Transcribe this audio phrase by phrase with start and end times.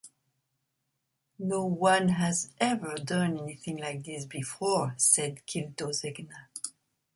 [1.37, 6.47] "No one has ever done anything like this before", said Gildo Zegna.